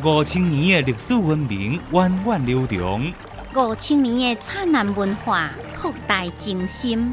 [0.00, 3.12] 五千年的历史文明源远流长，
[3.54, 7.12] 五千年的灿烂文化博大精深。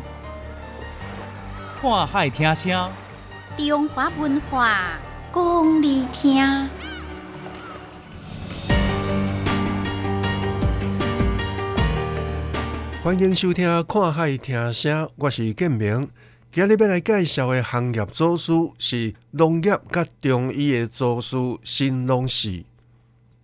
[1.82, 2.90] 看海听声，
[3.58, 4.94] 中华文化
[5.34, 6.70] 讲你听。
[13.04, 16.10] 欢迎收听《看海听声》，我是建明。
[16.52, 22.64] 今日要来介绍的行业组师是农业甲中医的组师新农氏。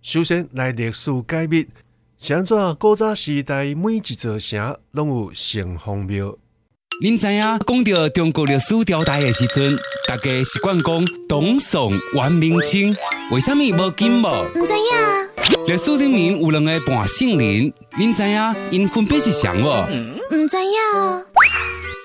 [0.02, 1.68] 首先来历史解密，
[2.18, 6.36] 是安怎古早时代每一座城拢有城隍庙。
[7.00, 9.78] 您知影讲到中国历史朝代的时阵，
[10.08, 12.96] 大家习惯讲董宋、元、明、清，
[13.30, 14.48] 为什么无金无？
[14.52, 19.86] 唔知影，历史里面有两个半姓林，您知影因分别是谁无？
[20.34, 21.24] 唔知影，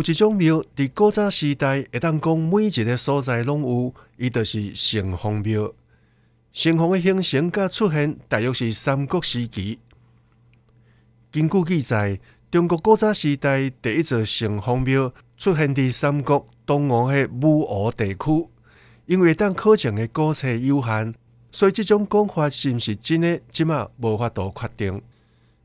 [0.00, 5.74] 有一种庙，伫古早时代会当讲每一个所在拢有，伊就是城隍庙。
[6.54, 9.78] 城隍的形成甲出现，大约是三国时期。
[11.30, 12.18] 根据记载，
[12.50, 18.48] 中国古早时代第一座城隍庙出现伫三国东吴的武湖地区。
[19.04, 21.14] 因为当考证的古册有限，
[21.52, 25.02] 所以这种讲法是毋是真的，即马无法度确定。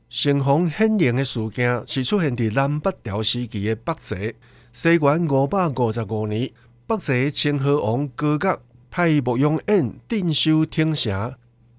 [0.08, 4.34] 城隍显灵的事件是出现伫南北朝时期的北齐，
[4.72, 6.48] 西元五百五十五年，
[6.86, 8.56] 北齐清河王高觉
[8.88, 11.34] 派牧羊犬镇守天城，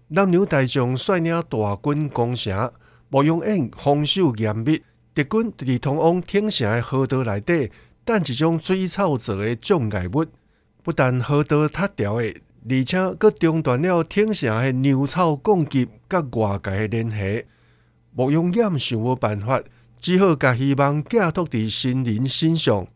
[0.09, 2.69] 南牛大将率领大军攻城，
[3.07, 4.83] 牧羊犬防守严密，
[5.15, 7.71] 敌军伫通往天城的河道内底，
[8.03, 10.25] 等一种水草做的障碍物，
[10.83, 12.35] 不但河道塌掉的，
[12.69, 17.45] 而且佫中断了天城的牛草供给佮外界的联系。
[18.17, 19.61] 牧羊犬想无办法，
[19.99, 22.87] 只好甲希望寄托伫神灵身上。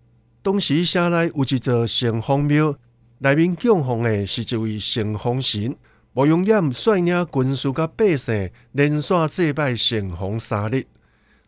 [0.42, 2.76] 当时城内有一座城隍庙，
[3.20, 5.76] 内面供奉的是一位城隍神。
[6.14, 10.88] 牧羊犬率领军士甲百姓连续祭拜城隍三日。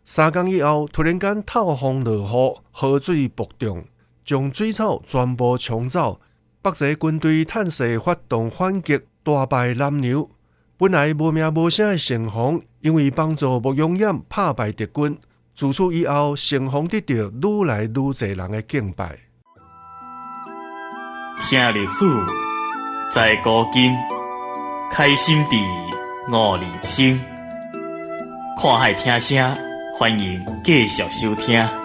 [0.04, 3.84] 三更以后，突然间透风落雨，河水暴涨，
[4.24, 6.20] 将水草全部冲走。
[6.62, 10.30] 北齐军队趁势发动反击，大败南牛。
[10.76, 15.18] 本来无名无声的城隍，因为帮助牧羊犬打败敌军，
[15.56, 19.18] 自此以后，成功得到愈来愈多人的敬拜。
[21.48, 22.04] 听历史，
[23.10, 23.90] 在古今，
[24.92, 25.56] 开心地
[26.30, 27.18] 悟人生。
[28.60, 29.56] 看海听声，
[29.98, 31.83] 欢迎继续收听。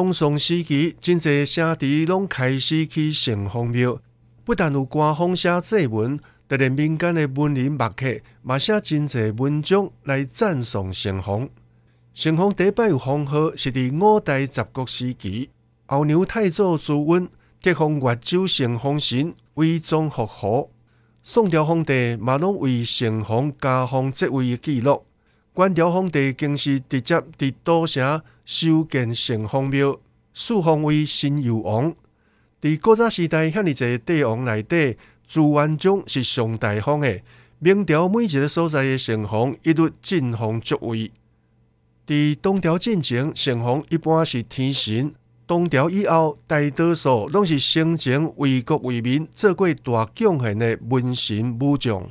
[0.00, 4.00] 东宋时期，真侪城池拢开始去城隍庙，
[4.46, 6.18] 不但有官方写祭文，
[6.48, 8.06] 就连民间的文人墨客
[8.40, 11.50] 嘛写真侪文章来赞颂城隍。
[12.14, 15.50] 城隍第一摆有封号是伫五代十国时期，
[15.84, 17.28] 后牛太祖朱温
[17.62, 20.70] 特封越州城隍神为宗福侯，
[21.22, 25.04] 宋朝皇帝嘛拢为城隍加封这位的记录。
[25.56, 29.98] 元朝皇帝更是直接伫都城修建城隍庙，
[30.32, 31.94] 赐封为新佑王。
[32.62, 34.96] 伫古早时代，遐尼侪帝王内底，
[35.26, 37.20] 朱元璋是上大方的。
[37.58, 41.10] 明朝每一个所在的城隍一律进封爵位。
[42.06, 45.10] 伫东朝进前，城隍一般是天神；
[45.46, 52.08] 东朝以后，大多数拢是生前为国为民做过大贡献的文臣武将。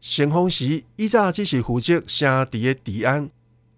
[0.00, 3.30] 城隍时，以早只是负责城池的治安。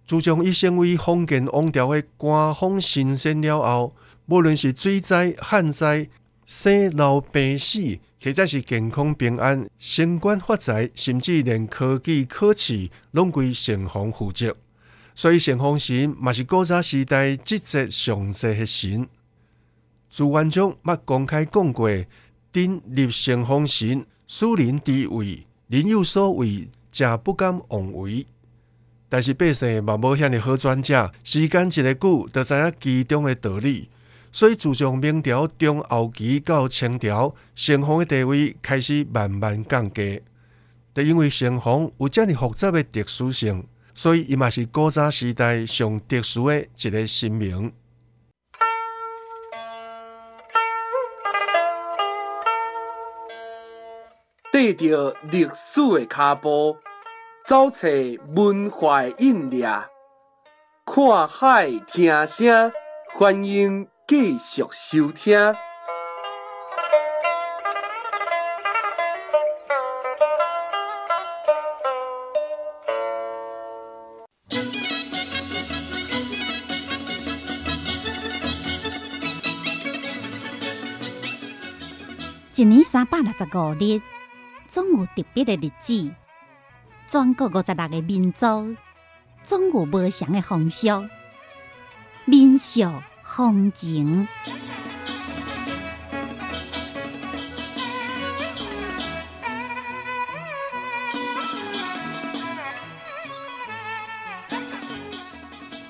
[0.06, 3.94] 自从伊成为封建王朝的官方神仙了后，
[4.26, 6.08] 无论是水灾、旱灾、
[6.44, 14.56] 生老病死，或者是健康平安、升官发财，甚至连科技科技，拢归城隍负责。
[15.14, 19.08] 所以，城隍神嘛是古早时代职责上济的神。
[20.10, 21.88] 朱元璋捌公开讲过，
[22.52, 25.46] 顶立城隍神，属人地位。
[25.70, 28.26] 人有所为，则不敢妄为。
[29.08, 33.88] 但是百姓嘛无遐尼好专家，时间一个久，就知影其中的道理。
[34.32, 40.20] 所以自从明朝中后期到清朝，城隍的地位开始慢慢降低。
[40.92, 43.64] 就因为城隍有遮尼复杂的特殊性，
[43.94, 47.72] 所以伊嘛是古早时代上特殊的一个神明。
[54.74, 56.76] 着历史的脚步，
[57.46, 57.88] 走找
[58.34, 59.66] 文化的印掠，
[60.84, 62.72] 看海听声，
[63.14, 65.54] 欢迎继续收听。
[82.56, 84.02] 一年三百六十五日，
[84.72, 86.10] 总有特别的日子。
[87.08, 88.76] 全国五十六个民族，
[89.44, 90.86] 总有不同的风俗、
[92.24, 92.88] 民俗、
[93.24, 94.28] 风情。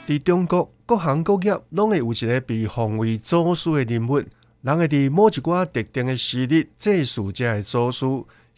[0.09, 4.25] 伫中国，各行各业拢会有一个被奉为祖师的人物，
[4.63, 8.07] 人会伫某一寡特定的时日祭祀这的祖师，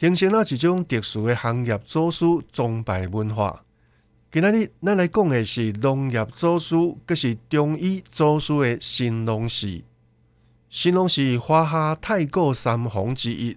[0.02, 3.62] 形成了一种特殊的行业祖师崇拜文化。
[4.32, 6.74] 今仔日咱来讲的是农业祖师，
[7.06, 9.80] 佮是中医祖师的神农氏。
[10.68, 13.56] 神农氏华夏太古三皇之一，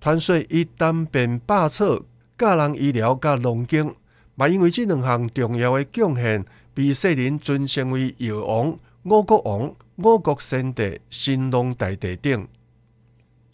[0.00, 2.00] 传说伊单遍百草、
[2.38, 3.94] 教人医疗、甲农经，
[4.34, 6.42] 嘛因为这两项重要的贡献。
[6.72, 12.48] 被世人尊称为药王、五国王、五国先帝、神农大帝等。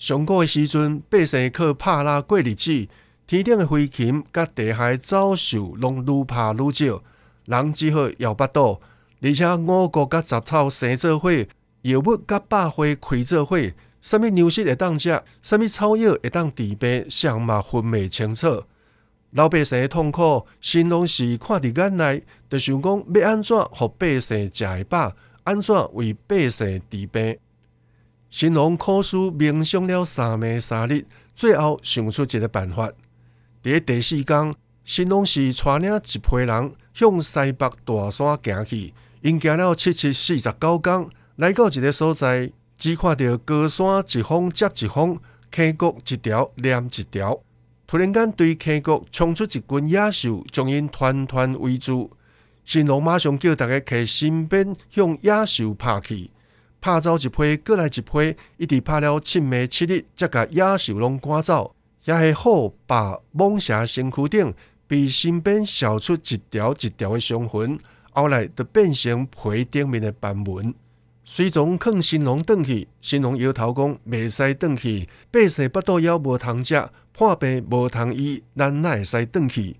[0.02, 2.88] 上古的时阵，百姓靠拍拉过日子，
[3.24, 7.00] 天顶的飞禽甲地下的走兽拢愈拍愈少，
[7.44, 8.80] 人只好摇巴肚，
[9.20, 11.30] 而且五谷甲杂草生做伙，
[11.82, 13.56] 药物甲百花开做伙，
[14.00, 18.64] 什么粮食会当食，什么草药会当治病，相嘛分袂清楚。
[19.30, 25.14] 老百姓的痛苦，神农氏看伫眼内，就想讲要安怎互百姓食会饱，
[25.44, 27.38] 安怎为百姓治病。
[28.32, 31.04] 神农苦思冥想了三暝三日，
[31.36, 32.90] 最后想出一个办法。
[33.62, 34.54] 伫第四天，
[34.86, 41.06] 神农是带领一批人向西北大山行去，因行了七七四十九天，
[41.36, 45.20] 来到一个所在，只看到高山一峰接一峰，
[45.54, 47.38] 溪谷一条连一条。
[47.86, 52.10] 突然间，对溪谷冲出一群野兽，将因团团围住。
[52.64, 56.30] 神农马上叫大家去身边，向野兽拍去，
[56.82, 61.76] 拍走一批，过来一批，一直拍了七暝七日，才甲野兽拢赶走。
[62.04, 64.52] 也是好，把、蟒蛇身躯顶，
[64.88, 67.78] 被身边烧出一条一条的伤痕，
[68.10, 70.74] 后来就变成皮顶面的斑纹。
[71.24, 76.90] 随从劝神农转去，新郎摇头讲：未使转去，百姓腹肚枵无通食。
[77.12, 79.76] 破病无通医，咱哪会使转去？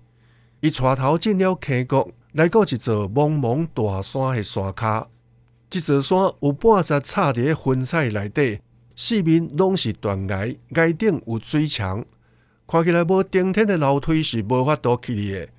[0.61, 5.07] 伊带头进了溪谷，来到一座茫茫大山的山骹。
[5.73, 8.59] 这座山有半截插伫云彩内底，
[8.95, 12.05] 四面拢是断崖，崖顶有水墙，
[12.67, 15.49] 看起来无顶天的楼梯是无法度去的。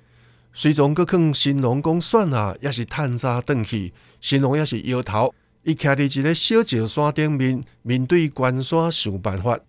[0.53, 3.91] 随从阁劝神农讲算啊，也是趁早转去。
[4.21, 9.59] 神农也是摇头，伊徛伫一个小石山顶面，面对关山想办法。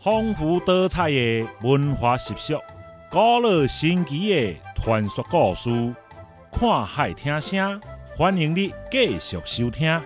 [0.00, 2.60] 丰富多彩的文化习俗，
[3.10, 4.56] 古老神奇的
[4.86, 5.68] 传说故事，
[6.52, 7.80] 看海听声，
[8.16, 10.00] 欢迎你继续收听。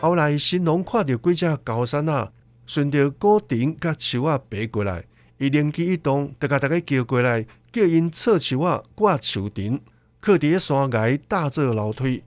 [0.00, 2.30] 后来神农看到几只高山啊，
[2.64, 5.02] 顺着古顶甲树啊爬过来，
[5.38, 9.82] 伊灵机一动，就甲大家叫过来，叫因撤树啊挂树顶，
[10.20, 12.22] 靠伫山崖搭做楼梯。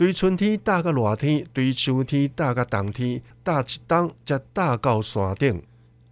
[0.00, 5.62] 对春天搭到热天，对秋天搭到冬天，搭一冬才搭到山顶。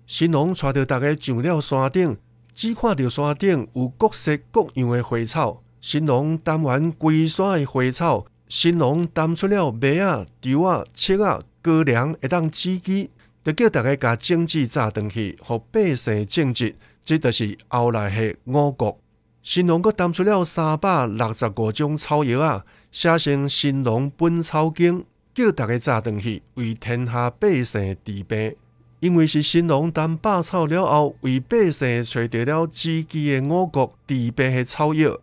[0.06, 2.14] 神农带着大家上了山顶，
[2.52, 5.62] 只看到山顶有各式各样的花草。
[5.80, 13.08] 神农担完规山的花草，神农担出了麦啊、稻啊、粟啊、高粱，会当自己，
[13.42, 16.76] 就叫大家甲种子炸断去，互百姓种植。
[17.02, 18.98] 这就是后来的五谷。
[19.42, 25.00] 神农阁担出了三百六十五种草药啊，写成《神农本草经》，
[25.34, 28.54] 叫大家早回去为天下百姓治病。
[29.00, 35.16] 因为是神农担百草了后，为百姓找到了自己的五谷治病的草药，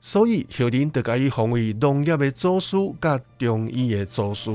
[0.00, 4.50] 所以后人就甲伊奉为农业的祖师，甲中医的祖师。